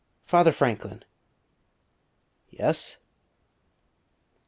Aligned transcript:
Father 0.25 0.51
Franklin" 0.51 1.05
"Yes?" 2.49 2.97